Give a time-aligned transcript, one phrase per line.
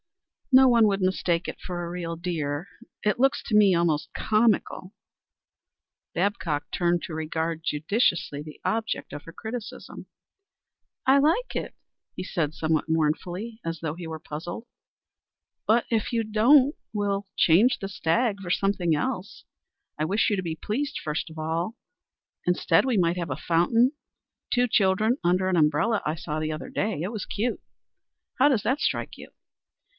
[0.51, 2.67] "No one would mistake it for a real deer.
[3.03, 4.93] It looks to me almost comical."
[6.13, 10.07] Babcock turned to regard judicially the object of her criticism.
[11.05, 11.73] "I like it,"
[12.15, 14.65] he said somewhat mournfully, as though he were puzzled.
[15.67, 19.45] "But if you don't, we'll change the stag for something else.
[19.99, 21.77] I wish you to be pleased first of all.
[22.45, 23.93] Instead we might have a fountain;
[24.51, 27.03] two children under an umbrella I saw the other day.
[27.03, 27.61] It was cute.
[28.39, 29.29] How does that strike you?"